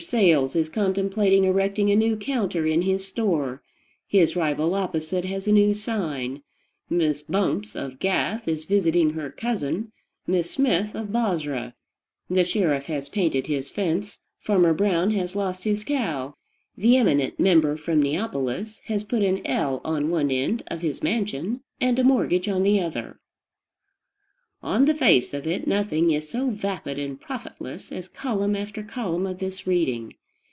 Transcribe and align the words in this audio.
Sales 0.01 0.55
is 0.55 0.67
contemplating 0.67 1.43
erecting 1.43 1.91
a 1.91 1.95
new 1.95 2.17
counter 2.17 2.65
in 2.65 2.81
his 2.81 3.05
store; 3.05 3.61
his 4.07 4.35
rival 4.35 4.73
opposite 4.73 5.25
has 5.25 5.47
a 5.47 5.51
new 5.51 5.75
sign; 5.75 6.41
Miss 6.89 7.21
Bumps 7.21 7.75
of 7.75 7.99
Gath 7.99 8.47
is 8.47 8.65
visiting 8.65 9.11
her 9.11 9.29
cousin, 9.29 9.91
Miss 10.25 10.49
Smith 10.49 10.95
of 10.95 11.11
Bozrah; 11.11 11.75
the 12.31 12.43
sheriff 12.43 12.87
has 12.87 13.09
painted 13.09 13.45
his 13.45 13.69
fence; 13.69 14.19
Farmer 14.39 14.73
Brown 14.73 15.11
has 15.11 15.35
lost 15.35 15.65
his 15.65 15.83
cow; 15.83 16.33
the 16.75 16.97
eminent 16.97 17.39
member 17.39 17.77
from 17.77 18.01
Neopolis 18.01 18.79
has 18.85 19.03
put 19.03 19.21
an 19.21 19.45
ell 19.45 19.81
on 19.85 20.09
one 20.09 20.31
end 20.31 20.63
of 20.65 20.81
his 20.81 21.03
mansion, 21.03 21.61
and 21.79 21.99
a 21.99 22.03
mortgage 22.03 22.49
on 22.49 22.63
the 22.63 22.81
other. 22.81 23.19
On 24.63 24.85
the 24.85 24.93
face 24.93 25.33
of 25.33 25.47
it 25.47 25.65
nothing 25.65 26.11
is 26.11 26.29
so 26.29 26.51
vapid 26.51 26.99
and 26.99 27.19
profitless 27.19 27.91
as 27.91 28.07
column 28.07 28.55
after 28.55 28.83
column 28.83 29.25
of 29.25 29.39
this 29.39 29.65
reading. 29.65 30.13